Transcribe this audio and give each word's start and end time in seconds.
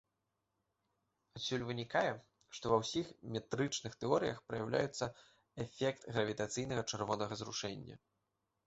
Адсюль 1.39 1.65
вынікае, 1.67 2.09
што, 2.59 2.65
ва 2.73 2.77
ўсіх 2.85 3.11
метрычных 3.35 3.93
тэорыях 4.05 4.37
праяўляецца 4.49 5.05
эфект 5.67 6.03
гравітацыйнага 6.17 6.81
чырвонага 6.91 7.33
зрушэння. 7.45 7.95